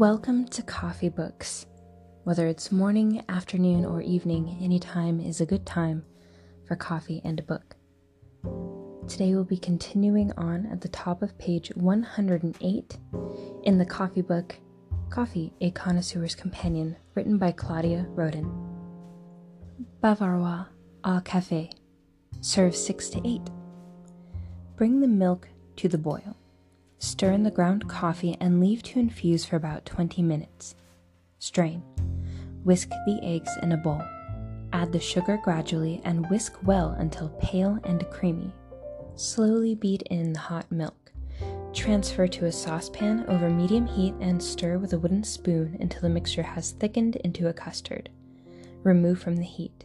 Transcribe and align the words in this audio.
Welcome 0.00 0.46
to 0.46 0.62
Coffee 0.62 1.10
Books. 1.10 1.66
Whether 2.24 2.46
it's 2.46 2.72
morning, 2.72 3.22
afternoon, 3.28 3.84
or 3.84 4.00
evening, 4.00 4.56
any 4.58 4.78
time 4.78 5.20
is 5.20 5.42
a 5.42 5.46
good 5.46 5.66
time 5.66 6.06
for 6.66 6.74
coffee 6.74 7.20
and 7.22 7.38
a 7.38 7.42
book. 7.42 7.76
Today 9.06 9.34
we'll 9.34 9.44
be 9.44 9.58
continuing 9.58 10.32
on 10.38 10.64
at 10.72 10.80
the 10.80 10.88
top 10.88 11.20
of 11.20 11.36
page 11.36 11.70
108 11.74 12.98
in 13.64 13.76
the 13.76 13.84
coffee 13.84 14.22
book 14.22 14.56
Coffee, 15.10 15.52
a 15.60 15.70
Connoisseur's 15.70 16.34
Companion, 16.34 16.96
written 17.14 17.36
by 17.36 17.52
Claudia 17.52 18.06
Roden. 18.08 18.50
Bavarois 20.02 20.64
au 21.04 21.20
café. 21.20 21.70
Serve 22.40 22.74
6 22.74 23.10
to 23.10 23.28
8. 23.28 23.42
Bring 24.76 25.00
the 25.00 25.08
milk 25.08 25.50
to 25.76 25.88
the 25.88 25.98
boil. 25.98 26.39
Stir 27.02 27.32
in 27.32 27.44
the 27.44 27.50
ground 27.50 27.88
coffee 27.88 28.36
and 28.40 28.60
leave 28.60 28.82
to 28.82 28.98
infuse 28.98 29.46
for 29.46 29.56
about 29.56 29.86
20 29.86 30.20
minutes. 30.20 30.74
Strain. 31.38 31.82
Whisk 32.62 32.90
the 32.90 33.18
eggs 33.22 33.50
in 33.62 33.72
a 33.72 33.78
bowl. 33.78 34.02
Add 34.74 34.92
the 34.92 35.00
sugar 35.00 35.40
gradually 35.42 36.02
and 36.04 36.28
whisk 36.28 36.56
well 36.62 36.90
until 36.98 37.30
pale 37.40 37.78
and 37.84 38.06
creamy. 38.10 38.52
Slowly 39.14 39.74
beat 39.74 40.02
in 40.10 40.34
the 40.34 40.40
hot 40.40 40.70
milk. 40.70 41.10
Transfer 41.72 42.28
to 42.28 42.44
a 42.44 42.52
saucepan 42.52 43.24
over 43.28 43.48
medium 43.48 43.86
heat 43.86 44.14
and 44.20 44.40
stir 44.42 44.76
with 44.76 44.92
a 44.92 44.98
wooden 44.98 45.24
spoon 45.24 45.78
until 45.80 46.02
the 46.02 46.10
mixture 46.10 46.42
has 46.42 46.72
thickened 46.72 47.16
into 47.16 47.48
a 47.48 47.54
custard. 47.54 48.10
Remove 48.82 49.18
from 49.18 49.36
the 49.36 49.42
heat. 49.42 49.84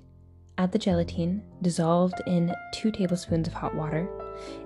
Add 0.57 0.73
the 0.73 0.79
gelatine, 0.79 1.43
dissolved 1.61 2.21
in 2.27 2.53
2 2.73 2.91
tablespoons 2.91 3.47
of 3.47 3.53
hot 3.53 3.73
water, 3.73 4.09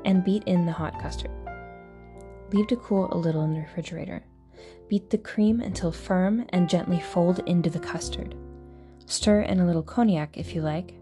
and 0.04 0.24
beat 0.24 0.44
in 0.46 0.66
the 0.66 0.72
hot 0.72 1.00
custard. 1.00 1.32
Leave 2.52 2.68
to 2.68 2.76
cool 2.78 3.08
a 3.12 3.18
little 3.18 3.44
in 3.44 3.54
the 3.54 3.60
refrigerator. 3.60 4.24
Beat 4.88 5.10
the 5.10 5.18
cream 5.18 5.62
until 5.62 5.92
firm 5.92 6.46
and 6.50 6.70
gently 6.70 7.00
fold 7.00 7.40
into 7.46 7.70
the 7.70 7.80
custard. 7.80 8.36
Stir 9.06 9.42
in 9.42 9.60
a 9.60 9.66
little 9.66 9.84
cognac 9.84 10.38
if 10.38 10.56
you 10.56 10.62
like. 10.62 10.96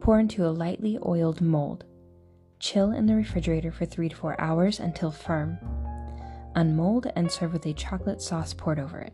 Pour 0.00 0.18
into 0.18 0.46
a 0.46 0.50
lightly 0.50 0.98
oiled 1.04 1.40
mold. 1.40 1.84
Chill 2.58 2.92
in 2.92 3.06
the 3.06 3.14
refrigerator 3.14 3.70
for 3.70 3.84
3 3.86 4.08
to 4.08 4.16
4 4.16 4.40
hours 4.40 4.80
until 4.80 5.10
firm. 5.10 5.58
Unmold 6.56 7.12
and 7.14 7.30
serve 7.30 7.52
with 7.52 7.66
a 7.66 7.72
chocolate 7.72 8.20
sauce 8.20 8.52
poured 8.52 8.80
over 8.80 8.98
it. 8.98 9.12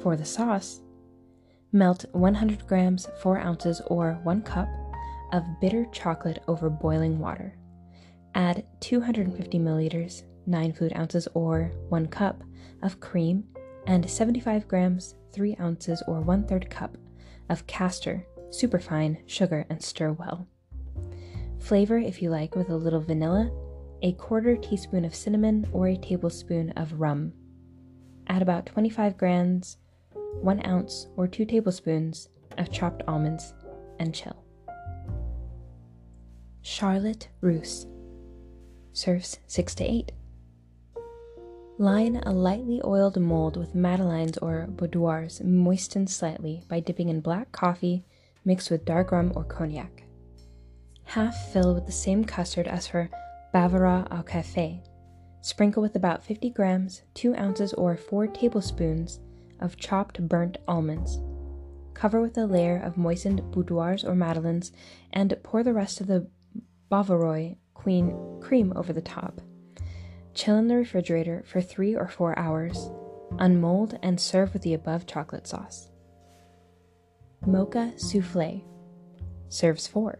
For 0.00 0.16
the 0.16 0.24
sauce, 0.24 0.80
melt 1.72 2.04
100 2.12 2.66
grams, 2.66 3.06
4 3.20 3.38
ounces, 3.38 3.80
or 3.86 4.18
1 4.24 4.42
cup 4.42 4.68
of 5.32 5.44
bitter 5.60 5.86
chocolate 5.92 6.42
over 6.48 6.68
boiling 6.68 7.18
water. 7.18 7.54
Add 8.34 8.64
250 8.80 9.58
milliliters, 9.58 10.22
9 10.46 10.72
fluid 10.72 10.96
ounces, 10.96 11.28
or 11.34 11.72
1 11.88 12.06
cup 12.08 12.42
of 12.82 13.00
cream, 13.00 13.44
and 13.86 14.08
75 14.08 14.68
grams, 14.68 15.16
3 15.32 15.56
ounces, 15.60 16.02
or 16.06 16.20
1 16.20 16.44
3rd 16.44 16.70
cup 16.70 16.96
of 17.48 17.66
castor, 17.66 18.26
superfine 18.50 19.18
sugar, 19.26 19.66
and 19.68 19.82
stir 19.82 20.12
well. 20.12 20.46
Flavor, 21.58 21.98
if 21.98 22.22
you 22.22 22.30
like, 22.30 22.54
with 22.54 22.70
a 22.70 22.76
little 22.76 23.00
vanilla, 23.00 23.50
a 24.02 24.12
quarter 24.12 24.56
teaspoon 24.56 25.04
of 25.04 25.14
cinnamon, 25.14 25.68
or 25.72 25.88
a 25.88 25.96
tablespoon 25.96 26.70
of 26.70 27.00
rum. 27.00 27.32
Add 28.28 28.42
about 28.42 28.66
25 28.66 29.18
grams, 29.18 29.76
1 30.40 30.66
ounce, 30.66 31.08
or 31.16 31.26
2 31.26 31.44
tablespoons 31.44 32.28
of 32.58 32.70
chopped 32.70 33.02
almonds, 33.08 33.54
and 33.98 34.14
chill. 34.14 34.44
Charlotte 36.62 37.28
Russe 37.40 37.86
serves 38.92 39.38
6 39.46 39.74
to 39.76 39.84
8. 39.84 40.12
Line 41.78 42.16
a 42.26 42.32
lightly 42.32 42.80
oiled 42.84 43.18
mold 43.18 43.56
with 43.56 43.74
madeleines 43.74 44.36
or 44.38 44.66
boudoirs 44.66 45.40
moistened 45.42 46.10
slightly 46.10 46.62
by 46.68 46.80
dipping 46.80 47.08
in 47.08 47.20
black 47.20 47.52
coffee 47.52 48.04
mixed 48.44 48.70
with 48.70 48.84
dark 48.84 49.12
rum 49.12 49.32
or 49.34 49.44
cognac. 49.44 50.04
Half 51.04 51.52
fill 51.52 51.74
with 51.74 51.86
the 51.86 51.92
same 51.92 52.24
custard 52.24 52.68
as 52.68 52.86
for 52.86 53.08
Bavarois 53.52 54.06
au 54.10 54.22
café. 54.22 54.86
Sprinkle 55.40 55.82
with 55.82 55.96
about 55.96 56.22
50 56.22 56.50
grams, 56.50 57.02
2 57.14 57.34
ounces, 57.34 57.72
or 57.72 57.96
4 57.96 58.26
tablespoons 58.26 59.20
of 59.58 59.76
chopped 59.76 60.28
burnt 60.28 60.58
almonds. 60.68 61.18
Cover 61.94 62.20
with 62.20 62.36
a 62.38 62.46
layer 62.46 62.76
of 62.76 62.96
moistened 62.96 63.50
boudoirs 63.50 64.04
or 64.04 64.14
madeleines 64.14 64.70
and 65.12 65.36
pour 65.42 65.62
the 65.62 65.72
rest 65.72 66.00
of 66.00 66.06
the 66.06 66.26
Bavarois 66.90 67.56
cream 67.82 68.72
over 68.76 68.92
the 68.92 69.00
top. 69.00 69.40
Chill 70.34 70.56
in 70.56 70.68
the 70.68 70.76
refrigerator 70.76 71.42
for 71.46 71.60
3 71.60 71.96
or 71.96 72.08
4 72.08 72.38
hours. 72.38 72.90
Unmold 73.38 73.98
and 74.02 74.20
serve 74.20 74.52
with 74.52 74.62
the 74.62 74.74
above 74.74 75.06
chocolate 75.06 75.46
sauce. 75.46 75.90
Mocha 77.46 77.92
souffle 77.96 78.62
serves 79.48 79.86
4. 79.86 80.18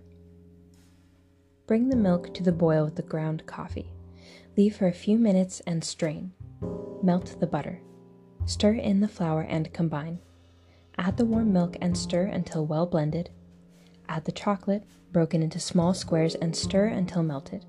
Bring 1.66 1.88
the 1.88 1.96
milk 1.96 2.34
to 2.34 2.42
the 2.42 2.52
boil 2.52 2.84
with 2.84 2.96
the 2.96 3.02
ground 3.02 3.46
coffee. 3.46 3.92
Leave 4.56 4.76
for 4.76 4.88
a 4.88 4.92
few 4.92 5.18
minutes 5.18 5.60
and 5.66 5.84
strain. 5.84 6.32
Melt 7.02 7.38
the 7.40 7.46
butter. 7.46 7.80
Stir 8.46 8.72
in 8.72 9.00
the 9.00 9.08
flour 9.08 9.42
and 9.42 9.72
combine. 9.72 10.18
Add 10.98 11.16
the 11.16 11.24
warm 11.24 11.52
milk 11.52 11.76
and 11.80 11.96
stir 11.96 12.24
until 12.24 12.66
well 12.66 12.86
blended. 12.86 13.30
Add 14.08 14.24
the 14.24 14.32
chocolate, 14.32 14.84
broken 15.12 15.42
into 15.42 15.58
small 15.58 15.94
squares, 15.94 16.34
and 16.36 16.54
stir 16.54 16.86
until 16.86 17.22
melted. 17.22 17.64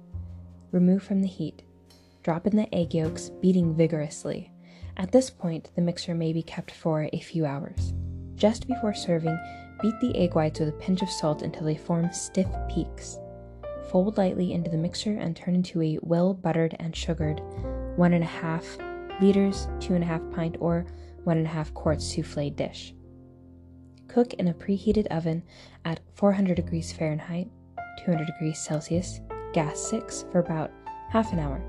Remove 0.72 1.04
from 1.04 1.22
the 1.22 1.28
heat. 1.28 1.64
Drop 2.24 2.48
in 2.48 2.56
the 2.56 2.74
egg 2.74 2.94
yolks, 2.94 3.30
beating 3.42 3.76
vigorously. 3.76 4.52
At 4.98 5.12
this 5.12 5.30
point, 5.30 5.72
the 5.76 5.82
mixture 5.82 6.14
may 6.14 6.34
be 6.34 6.44
kept 6.44 6.72
for 6.72 7.10
a 7.12 7.20
few 7.20 7.46
hours. 7.46 7.94
Just 8.36 8.68
before 8.68 8.94
serving, 8.94 9.38
beat 9.82 10.00
the 10.00 10.16
egg 10.16 10.36
whites 10.36 10.60
with 10.60 10.70
a 10.70 10.74
pinch 10.74 11.02
of 11.02 11.10
salt 11.10 11.42
until 11.42 11.66
they 11.66 11.76
form 11.76 12.12
stiff 12.14 12.48
peaks. 12.70 13.18
Fold 13.90 14.18
lightly 14.18 14.54
into 14.54 14.70
the 14.70 14.78
mixture 14.78 15.18
and 15.18 15.36
turn 15.36 15.56
into 15.56 15.82
a 15.82 16.00
well 16.02 16.34
buttered 16.34 16.76
and 16.80 16.96
sugared 16.96 17.42
1.5 17.98 19.22
liters, 19.22 19.68
2.5 19.80 20.34
pint, 20.34 20.58
or 20.60 20.86
1.5 21.26 21.74
quart 21.74 22.02
souffle 22.02 22.50
dish. 22.56 22.94
Cook 24.12 24.34
in 24.34 24.50
a 24.50 24.54
preheated 24.54 25.08
oven 25.08 25.42
at 25.86 26.02
400 26.16 26.56
degrees 26.56 26.92
Fahrenheit, 26.92 27.50
200 28.04 28.26
degrees 28.26 28.60
Celsius, 28.60 29.22
gas 29.54 29.80
6 29.80 30.26
for 30.30 30.40
about 30.40 30.70
half 31.10 31.32
an 31.32 31.40
hour. 31.40 31.64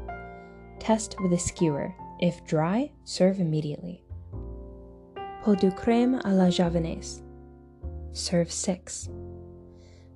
Test 0.81 1.15
with 1.23 1.33
a 1.35 1.39
skewer. 1.39 1.95
If 2.21 2.45
dry, 2.45 2.91
serve 3.05 3.39
immediately. 3.39 4.03
Pot 5.43 5.61
de 5.61 5.71
crème 5.71 6.21
à 6.23 6.37
la 6.37 6.47
javanaise. 6.47 7.23
Serve 8.11 8.51
6. 8.51 9.09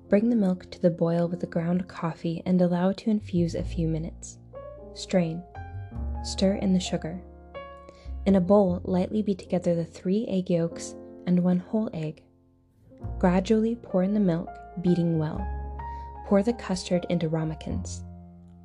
Bring 0.09 0.29
the 0.29 0.35
milk 0.35 0.69
to 0.71 0.81
the 0.81 0.89
boil 0.89 1.29
with 1.29 1.39
the 1.39 1.47
ground 1.47 1.87
coffee 1.87 2.43
and 2.45 2.61
allow 2.61 2.91
to 2.91 3.09
infuse 3.09 3.55
a 3.55 3.63
few 3.63 3.87
minutes. 3.87 4.37
Strain. 4.95 5.41
Stir 6.23 6.55
in 6.55 6.73
the 6.73 6.79
sugar. 6.81 7.21
In 8.25 8.35
a 8.35 8.41
bowl, 8.41 8.81
lightly 8.83 9.21
beat 9.21 9.39
together 9.39 9.73
the 9.75 9.85
three 9.85 10.25
egg 10.27 10.49
yolks 10.49 10.93
and 11.27 11.43
one 11.43 11.59
whole 11.59 11.89
egg. 11.93 12.23
Gradually 13.19 13.75
pour 13.75 14.01
in 14.01 14.15
the 14.15 14.19
milk, 14.19 14.49
beating 14.81 15.19
well. 15.19 15.45
Pour 16.25 16.41
the 16.41 16.53
custard 16.53 17.05
into 17.09 17.29
ramekins. 17.29 18.03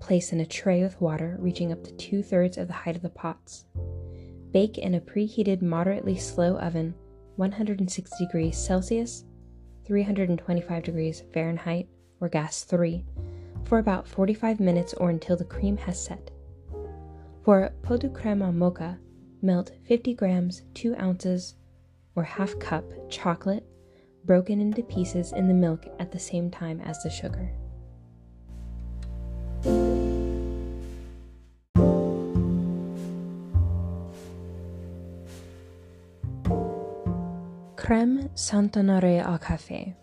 Place 0.01 0.33
in 0.33 0.41
a 0.41 0.47
tray 0.47 0.83
with 0.83 1.01
water 1.01 1.37
reaching 1.39 1.71
up 1.71 1.85
to 1.85 1.93
two 1.93 2.23
thirds 2.23 2.57
of 2.57 2.67
the 2.67 2.73
height 2.73 2.97
of 2.97 3.03
the 3.03 3.11
pots. 3.11 3.67
Bake 4.53 4.79
in 4.79 4.95
a 4.95 5.01
preheated, 5.01 5.63
moderately 5.63 6.17
slow 6.17 6.57
oven, 6.59 6.95
160 7.37 8.25
degrees 8.25 8.57
Celsius, 8.57 9.25
325 9.87 10.83
degrees 10.83 11.23
Fahrenheit, 11.33 11.89
or 12.21 12.29
gas 12.29 12.65
3, 12.65 13.05
for 13.65 13.79
about 13.79 14.07
45 14.07 14.61
minutes 14.61 14.95
or 14.95 15.11
until 15.11 15.37
the 15.37 15.45
cream 15.45 15.77
has 15.77 16.03
set. 16.03 16.31
For 17.45 17.73
pot 17.83 18.01
de 18.01 18.09
crème 18.09 18.55
mocha, 18.55 18.99
melt 19.41 19.73
50 19.85 20.15
grams, 20.15 20.63
2 20.75 20.97
ounces, 20.97 21.55
or 22.15 22.23
half 22.23 22.59
cup 22.59 22.85
chocolate 23.11 23.65
broken 24.25 24.61
into 24.61 24.83
pieces 24.83 25.33
in 25.33 25.49
the 25.49 25.55
milk 25.55 25.87
at 25.99 26.13
the 26.13 26.19
same 26.19 26.51
time 26.51 26.81
as 26.81 27.03
the 27.03 27.11
sugar. 27.11 27.51
Creme 37.77 38.31
Saint-Honoré 38.35 39.27
au 39.27 39.39
café 39.39 39.95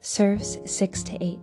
serves 0.00 0.58
6 0.66 1.02
to 1.04 1.24
8. 1.24 1.38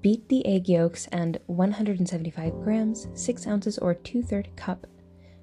Beat 0.00 0.28
the 0.28 0.46
egg 0.46 0.68
yolks 0.68 1.06
and 1.12 1.38
175 1.46 2.52
grams, 2.62 3.06
6 3.14 3.46
ounces, 3.46 3.78
or 3.78 3.94
2 3.94 4.22
3rd 4.22 4.56
cup 4.56 4.86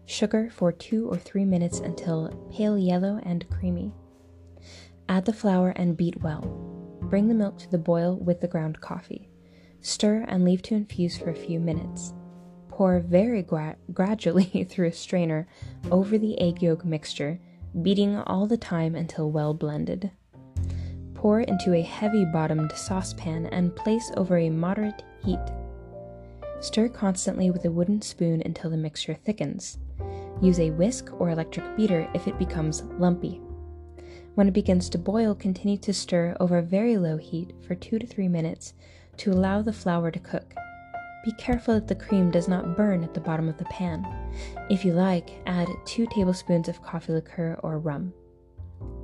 sugar 0.08 0.50
for 0.50 0.72
2 0.72 1.08
or 1.10 1.18
3 1.18 1.44
minutes 1.46 1.80
until 1.80 2.30
pale 2.52 2.78
yellow 2.78 3.20
and 3.24 3.48
creamy. 3.50 3.94
Add 5.10 5.26
the 5.26 5.34
flour 5.34 5.70
and 5.72 5.98
beat 5.98 6.22
well. 6.22 6.42
Bring 7.04 7.28
the 7.28 7.34
milk 7.34 7.60
to 7.60 7.70
the 7.70 7.78
boil 7.78 8.16
with 8.16 8.40
the 8.42 8.48
ground 8.48 8.80
coffee. 8.82 9.30
Stir 9.82 10.26
and 10.28 10.44
leave 10.44 10.62
to 10.64 10.76
infuse 10.76 11.18
for 11.18 11.30
a 11.30 11.36
few 11.36 11.60
minutes. 11.60 12.14
Pour 12.70 13.00
very 13.00 13.44
gra- 13.44 13.78
gradually 13.94 14.66
through 14.70 14.88
a 14.88 14.94
strainer 14.94 15.48
over 15.92 16.18
the 16.18 16.40
egg 16.40 16.62
yolk 16.62 16.86
mixture, 16.86 17.40
beating 17.82 18.18
all 18.18 18.48
the 18.48 18.58
time 18.58 18.96
until 18.96 19.30
well 19.30 19.54
blended. 19.54 20.10
Pour 21.16 21.42
into 21.42 21.74
a 21.74 21.82
heavy 21.82 22.24
bottomed 22.26 22.72
saucepan 22.74 23.48
and 23.48 23.76
place 23.76 24.10
over 24.16 24.38
a 24.38 24.50
moderate 24.50 25.04
heat. 25.24 25.40
Stir 26.62 26.88
constantly 26.88 27.52
with 27.52 27.66
a 27.66 27.72
wooden 27.72 28.02
spoon 28.02 28.42
until 28.46 28.70
the 28.70 28.78
mixture 28.78 29.14
thickens. 29.14 29.80
Use 30.42 30.60
a 30.60 30.72
whisk 30.72 31.10
or 31.20 31.30
electric 31.30 31.76
beater 31.76 32.08
if 32.14 32.28
it 32.28 32.38
becomes 32.38 32.84
lumpy. 33.00 33.42
When 34.36 34.48
it 34.48 34.54
begins 34.54 34.88
to 34.90 35.00
boil, 35.00 35.34
continue 35.34 35.78
to 35.78 35.94
stir 35.94 36.38
over 36.40 36.62
very 36.62 36.96
low 36.98 37.18
heat 37.18 37.54
for 37.66 37.74
2 37.74 37.98
to 37.98 38.06
3 38.06 38.28
minutes 38.28 38.74
to 39.18 39.32
allow 39.32 39.64
the 39.64 39.74
flour 39.74 40.12
to 40.12 40.20
cook. 40.20 40.54
Be 41.26 41.32
careful 41.34 41.74
that 41.74 41.88
the 41.88 41.96
cream 41.96 42.30
does 42.30 42.48
not 42.48 42.78
burn 42.78 43.04
at 43.04 43.16
the 43.16 43.20
bottom 43.20 43.50
of 43.50 43.58
the 43.58 43.66
pan. 43.66 44.06
If 44.70 44.86
you 44.86 44.94
like, 44.94 45.42
add 45.48 45.68
2 45.86 46.06
tablespoons 46.14 46.70
of 46.70 46.84
coffee 46.84 47.14
liqueur 47.14 47.60
or 47.64 47.80
rum. 47.80 48.14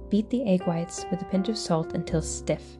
Beat 0.09 0.29
the 0.29 0.47
egg 0.47 0.67
whites 0.67 1.03
with 1.09 1.23
a 1.23 1.25
pinch 1.25 1.49
of 1.49 1.57
salt 1.57 1.93
until 1.93 2.21
stiff. 2.21 2.77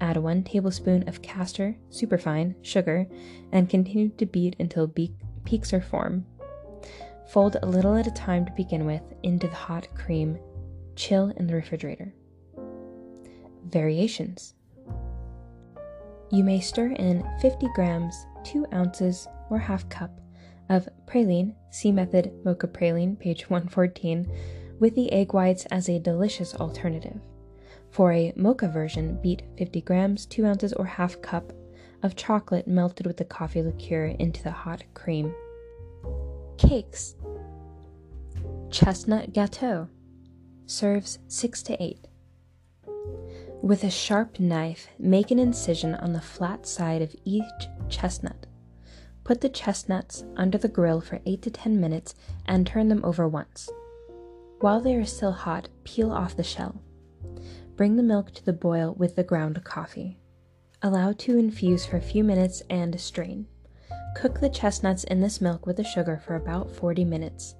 Add 0.00 0.16
1 0.16 0.44
tablespoon 0.44 1.06
of 1.06 1.20
castor, 1.20 1.76
superfine, 1.90 2.54
sugar, 2.62 3.06
and 3.52 3.68
continue 3.68 4.08
to 4.16 4.24
beat 4.24 4.56
until 4.58 4.86
be- 4.86 5.14
peaks 5.44 5.74
are 5.74 5.82
formed. 5.82 6.24
Fold 7.30 7.58
a 7.62 7.66
little 7.66 7.94
at 7.94 8.08
a 8.08 8.10
time 8.10 8.44
to 8.44 8.52
begin 8.52 8.86
with 8.86 9.02
into 9.22 9.46
the 9.46 9.54
hot 9.54 9.86
cream. 9.94 10.36
Chill 10.96 11.32
in 11.36 11.46
the 11.46 11.54
refrigerator. 11.54 12.12
Variations 13.66 14.54
You 16.32 16.42
may 16.42 16.58
stir 16.58 16.88
in 16.88 17.24
50 17.40 17.68
grams, 17.76 18.26
2 18.42 18.66
ounces, 18.72 19.28
or 19.48 19.58
half 19.58 19.88
cup 19.88 20.20
of 20.70 20.88
praline, 21.06 21.54
see 21.70 21.92
method 21.92 22.32
mocha 22.44 22.66
praline, 22.66 23.16
page 23.16 23.48
114 23.48 24.28
with 24.80 24.96
the 24.96 25.12
egg 25.12 25.32
whites 25.32 25.66
as 25.66 25.88
a 25.88 26.00
delicious 26.00 26.56
alternative. 26.56 27.20
For 27.90 28.12
a 28.12 28.32
mocha 28.34 28.66
version, 28.66 29.20
beat 29.22 29.42
50 29.56 29.82
grams, 29.82 30.26
2 30.26 30.46
ounces, 30.46 30.72
or 30.72 30.84
half 30.84 31.22
cup 31.22 31.52
of 32.02 32.16
chocolate 32.16 32.66
melted 32.66 33.06
with 33.06 33.18
the 33.18 33.24
coffee 33.24 33.62
liqueur 33.62 34.06
into 34.18 34.42
the 34.42 34.50
hot 34.50 34.82
cream. 34.94 35.32
Cakes 36.70 37.16
Chestnut 38.70 39.32
Gâteau 39.32 39.88
serves 40.66 41.18
6 41.26 41.64
to 41.64 41.82
8. 41.82 42.06
With 43.60 43.82
a 43.82 43.90
sharp 43.90 44.38
knife, 44.38 44.86
make 44.96 45.32
an 45.32 45.40
incision 45.40 45.96
on 45.96 46.12
the 46.12 46.20
flat 46.20 46.68
side 46.68 47.02
of 47.02 47.16
each 47.24 47.66
chestnut. 47.88 48.46
Put 49.24 49.40
the 49.40 49.48
chestnuts 49.48 50.22
under 50.36 50.58
the 50.58 50.68
grill 50.68 51.00
for 51.00 51.20
8 51.26 51.42
to 51.42 51.50
10 51.50 51.80
minutes 51.80 52.14
and 52.46 52.64
turn 52.64 52.86
them 52.86 53.04
over 53.04 53.26
once. 53.26 53.68
While 54.60 54.80
they 54.80 54.94
are 54.94 55.04
still 55.04 55.32
hot, 55.32 55.68
peel 55.82 56.12
off 56.12 56.36
the 56.36 56.44
shell. 56.44 56.80
Bring 57.74 57.96
the 57.96 58.04
milk 58.04 58.30
to 58.34 58.44
the 58.44 58.52
boil 58.52 58.94
with 58.96 59.16
the 59.16 59.24
ground 59.24 59.64
coffee. 59.64 60.20
Allow 60.82 61.14
to 61.14 61.36
infuse 61.36 61.84
for 61.84 61.96
a 61.96 62.00
few 62.00 62.22
minutes 62.22 62.62
and 62.70 63.00
strain. 63.00 63.48
Cook 64.14 64.40
the 64.40 64.50
chestnuts 64.50 65.04
in 65.04 65.20
this 65.20 65.40
milk 65.40 65.66
with 65.66 65.76
the 65.76 65.84
sugar 65.84 66.20
for 66.26 66.34
about 66.36 66.70
40 66.70 67.04
minutes. 67.04 67.54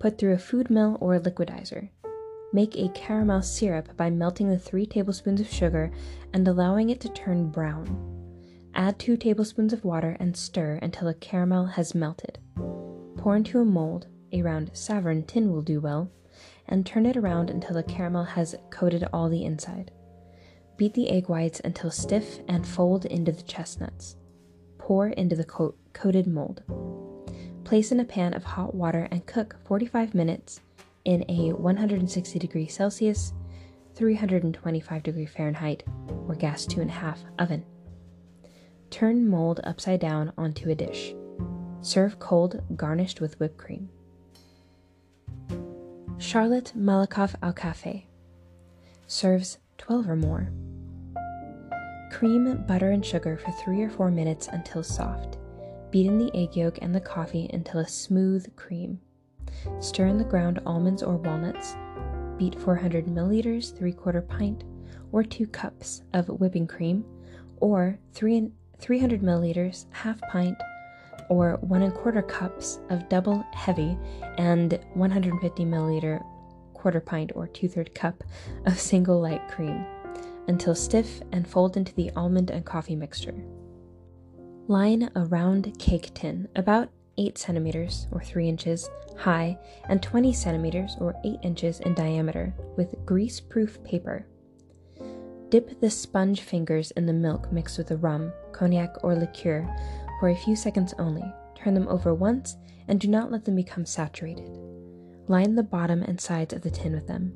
Put 0.00 0.18
through 0.18 0.34
a 0.34 0.38
food 0.38 0.68
mill 0.68 0.98
or 1.00 1.18
liquidizer. 1.18 1.88
Make 2.52 2.76
a 2.76 2.88
caramel 2.90 3.42
syrup 3.42 3.96
by 3.96 4.10
melting 4.10 4.50
the 4.50 4.58
3 4.58 4.86
tablespoons 4.86 5.40
of 5.40 5.48
sugar 5.48 5.92
and 6.32 6.46
allowing 6.46 6.90
it 6.90 7.00
to 7.00 7.08
turn 7.08 7.50
brown. 7.50 7.86
Add 8.74 8.98
2 8.98 9.16
tablespoons 9.16 9.72
of 9.72 9.84
water 9.84 10.16
and 10.20 10.36
stir 10.36 10.78
until 10.82 11.06
the 11.06 11.14
caramel 11.14 11.66
has 11.66 11.94
melted. 11.94 12.38
Pour 13.16 13.36
into 13.36 13.60
a 13.60 13.64
mold, 13.64 14.08
a 14.32 14.42
round 14.42 14.72
savarin 14.74 15.26
tin 15.26 15.50
will 15.50 15.62
do 15.62 15.80
well, 15.80 16.10
and 16.68 16.84
turn 16.84 17.06
it 17.06 17.16
around 17.16 17.50
until 17.50 17.74
the 17.74 17.82
caramel 17.82 18.24
has 18.24 18.56
coated 18.70 19.06
all 19.12 19.28
the 19.28 19.44
inside. 19.44 19.92
Beat 20.76 20.94
the 20.94 21.08
egg 21.08 21.28
whites 21.28 21.60
until 21.64 21.90
stiff 21.90 22.40
and 22.48 22.66
fold 22.66 23.06
into 23.06 23.32
the 23.32 23.42
chestnuts. 23.42 24.16
Pour 24.84 25.08
into 25.08 25.34
the 25.34 25.44
coat- 25.44 25.78
coated 25.94 26.26
mold. 26.26 26.62
Place 27.64 27.90
in 27.90 28.00
a 28.00 28.04
pan 28.04 28.34
of 28.34 28.44
hot 28.44 28.74
water 28.74 29.08
and 29.10 29.24
cook 29.24 29.56
45 29.64 30.14
minutes 30.14 30.60
in 31.06 31.24
a 31.26 31.54
160 31.54 32.38
degree 32.38 32.66
Celsius, 32.66 33.32
325 33.94 35.02
degree 35.02 35.24
Fahrenheit, 35.24 35.84
or 36.28 36.34
gas 36.34 36.66
2.5 36.66 37.16
oven. 37.38 37.64
Turn 38.90 39.26
mold 39.26 39.60
upside 39.64 40.00
down 40.00 40.34
onto 40.36 40.68
a 40.68 40.74
dish. 40.74 41.14
Serve 41.80 42.18
cold, 42.18 42.60
garnished 42.76 43.22
with 43.22 43.40
whipped 43.40 43.56
cream. 43.56 43.88
Charlotte 46.18 46.74
Malakoff 46.76 47.34
au 47.42 47.52
Café. 47.52 48.04
Serves 49.06 49.56
12 49.78 50.10
or 50.10 50.16
more. 50.16 50.50
Cream, 52.24 52.64
butter, 52.66 52.92
and 52.92 53.04
sugar 53.04 53.36
for 53.36 53.50
3 53.50 53.82
or 53.82 53.90
4 53.90 54.10
minutes 54.10 54.48
until 54.50 54.82
soft. 54.82 55.36
Beat 55.90 56.06
in 56.06 56.16
the 56.16 56.34
egg 56.34 56.56
yolk 56.56 56.78
and 56.80 56.94
the 56.94 56.98
coffee 56.98 57.50
until 57.52 57.80
a 57.80 57.86
smooth 57.86 58.46
cream. 58.56 58.98
Stir 59.78 60.06
in 60.06 60.16
the 60.16 60.24
ground 60.24 60.58
almonds 60.64 61.02
or 61.02 61.18
walnuts. 61.18 61.76
Beat 62.38 62.58
400 62.58 63.08
milliliters, 63.08 63.76
3 63.76 63.92
quarter 63.92 64.22
pint, 64.22 64.64
or 65.12 65.22
2 65.22 65.46
cups 65.48 66.00
of 66.14 66.30
whipping 66.40 66.66
cream, 66.66 67.04
or 67.58 67.98
3, 68.14 68.50
300 68.78 69.20
milliliters, 69.20 69.84
half 69.90 70.18
pint, 70.22 70.56
or 71.28 71.58
one 71.60 71.82
and 71.82 71.92
quarter 71.92 72.22
cups 72.22 72.80
of 72.88 73.06
double 73.10 73.44
heavy 73.52 73.98
and 74.38 74.80
150 74.94 75.64
milliliter 75.66 76.24
quarter 76.72 77.00
pint 77.00 77.32
or 77.34 77.46
two 77.48 77.68
third 77.68 77.94
cup 77.94 78.24
of 78.64 78.80
single 78.80 79.20
light 79.20 79.46
cream 79.50 79.84
until 80.48 80.74
stiff 80.74 81.20
and 81.32 81.46
fold 81.46 81.76
into 81.76 81.94
the 81.94 82.10
almond 82.16 82.50
and 82.50 82.64
coffee 82.64 82.96
mixture. 82.96 83.44
Line 84.66 85.10
a 85.14 85.24
round 85.26 85.78
cake 85.78 86.10
tin 86.14 86.48
about 86.56 86.88
8 87.18 87.38
centimeters 87.38 88.06
or 88.10 88.22
3 88.22 88.48
inches 88.48 88.88
high 89.16 89.56
and 89.88 90.02
20 90.02 90.32
centimeters 90.32 90.96
or 91.00 91.14
8 91.24 91.38
inches 91.42 91.80
in 91.80 91.94
diameter 91.94 92.54
with 92.76 92.94
grease 93.04 93.40
proof 93.40 93.82
paper. 93.84 94.26
Dip 95.50 95.80
the 95.80 95.90
sponge 95.90 96.40
fingers 96.40 96.90
in 96.92 97.06
the 97.06 97.12
milk 97.12 97.52
mixed 97.52 97.78
with 97.78 97.88
the 97.88 97.96
rum, 97.96 98.32
cognac, 98.52 99.04
or 99.04 99.14
liqueur 99.14 99.68
for 100.18 100.30
a 100.30 100.36
few 100.36 100.56
seconds 100.56 100.94
only. 100.98 101.24
Turn 101.54 101.74
them 101.74 101.88
over 101.88 102.14
once 102.14 102.56
and 102.88 102.98
do 102.98 103.08
not 103.08 103.30
let 103.30 103.44
them 103.44 103.54
become 103.54 103.86
saturated. 103.86 104.50
Line 105.28 105.54
the 105.54 105.62
bottom 105.62 106.02
and 106.02 106.20
sides 106.20 106.52
of 106.52 106.62
the 106.62 106.70
tin 106.70 106.92
with 106.92 107.06
them. 107.06 107.32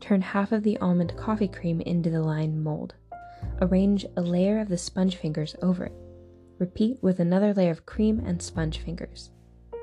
Turn 0.00 0.22
half 0.22 0.50
of 0.50 0.62
the 0.62 0.78
almond 0.78 1.16
coffee 1.16 1.48
cream 1.48 1.80
into 1.82 2.10
the 2.10 2.22
lined 2.22 2.62
mold. 2.62 2.94
Arrange 3.60 4.06
a 4.16 4.22
layer 4.22 4.58
of 4.58 4.68
the 4.68 4.78
sponge 4.78 5.16
fingers 5.16 5.54
over 5.62 5.84
it. 5.84 5.92
Repeat 6.58 6.98
with 7.02 7.20
another 7.20 7.54
layer 7.54 7.70
of 7.70 7.86
cream 7.86 8.20
and 8.26 8.40
sponge 8.40 8.78
fingers. 8.78 9.30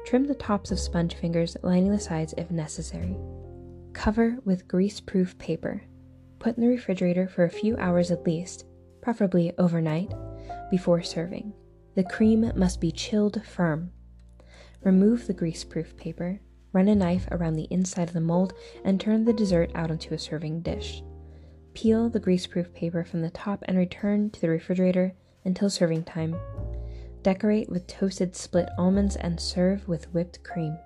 Trim 0.06 0.26
the 0.26 0.36
tops 0.36 0.72
of 0.72 0.80
sponge 0.80 1.16
fingers, 1.16 1.58
lining 1.64 1.92
the 1.92 2.00
sides 2.00 2.34
if 2.38 2.50
necessary. 2.52 3.18
Cover 3.94 4.38
with 4.46 4.68
grease 4.68 5.00
proof 5.00 5.38
paper. 5.38 5.82
Put 6.40 6.56
in 6.56 6.64
the 6.64 6.70
refrigerator 6.70 7.28
for 7.28 7.46
a 7.46 7.50
few 7.50 7.76
hours 7.78 8.12
at 8.12 8.26
least, 8.26 8.66
preferably 9.02 9.54
overnight, 9.58 10.14
before 10.70 11.02
serving. 11.02 11.54
The 11.96 12.04
cream 12.04 12.52
must 12.56 12.80
be 12.80 12.92
chilled 12.92 13.44
firm. 13.46 13.92
Remove 14.84 15.26
the 15.26 15.34
greaseproof 15.34 15.98
paper, 15.98 16.40
run 16.78 16.88
a 16.88 16.96
knife 16.96 17.28
around 17.32 17.56
the 17.56 17.68
inside 17.72 18.08
of 18.08 18.14
the 18.14 18.22
mold, 18.22 18.54
and 18.86 19.02
turn 19.02 19.26
the 19.26 19.34
dessert 19.34 19.72
out 19.74 19.90
onto 19.90 20.14
a 20.14 20.20
serving 20.20 20.62
dish. 20.62 21.02
Peel 21.74 22.08
the 22.08 22.20
greaseproof 22.20 22.72
paper 22.76 23.04
from 23.04 23.24
the 23.24 23.32
top 23.32 23.64
and 23.68 23.80
return 23.80 24.30
to 24.30 24.40
the 24.40 24.48
refrigerator 24.48 25.12
until 25.44 25.72
serving 25.72 26.04
time. 26.04 26.36
Decorate 27.24 27.68
with 27.68 27.88
toasted 27.88 28.36
split 28.36 28.70
almonds 28.78 29.16
and 29.16 29.40
serve 29.40 29.88
with 29.88 30.14
whipped 30.14 30.44
cream. 30.44 30.78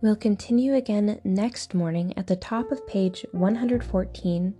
We'll 0.00 0.16
continue 0.16 0.76
again 0.76 1.20
next 1.24 1.74
morning 1.74 2.16
at 2.16 2.26
the 2.26 2.36
top 2.36 2.72
of 2.72 2.86
page 2.86 3.26
114, 3.32 4.54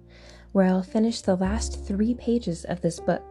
where 0.52 0.66
I'll 0.66 0.83
finish 0.83 1.23
the 1.23 1.37
last 1.37 1.87
three 1.87 2.12
pages 2.12 2.66
of 2.66 2.83
this 2.83 3.00
book. 3.00 3.25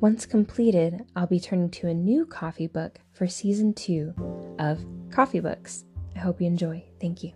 Once 0.00 0.26
completed, 0.26 1.06
I'll 1.16 1.26
be 1.26 1.40
turning 1.40 1.70
to 1.70 1.88
a 1.88 1.94
new 1.94 2.26
coffee 2.26 2.66
book 2.66 3.00
for 3.12 3.26
season 3.26 3.72
two 3.72 4.12
of 4.58 4.84
coffee 5.16 5.40
books. 5.40 5.86
I 6.14 6.18
hope 6.18 6.42
you 6.42 6.46
enjoy. 6.46 6.84
Thank 7.00 7.24
you. 7.24 7.32